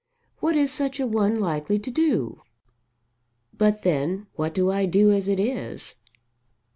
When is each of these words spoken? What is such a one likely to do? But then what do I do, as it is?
What 0.39 0.55
is 0.55 0.71
such 0.71 0.99
a 0.99 1.05
one 1.05 1.39
likely 1.39 1.77
to 1.77 1.91
do? 1.91 2.41
But 3.55 3.83
then 3.83 4.25
what 4.33 4.55
do 4.55 4.71
I 4.71 4.87
do, 4.87 5.11
as 5.11 5.27
it 5.27 5.39
is? 5.39 5.93